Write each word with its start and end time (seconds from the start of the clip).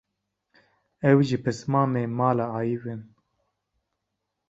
ew 1.11 1.17
jî 1.27 1.37
pismamê 1.43 2.03
mala 2.19 2.45
Ayiw 2.59 2.83
in 2.93 3.01